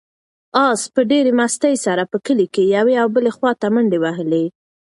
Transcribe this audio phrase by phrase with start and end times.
[0.67, 4.45] آس په ډېرې مستۍ سره په کلي کې یوې او بلې خواته منډې وهلې.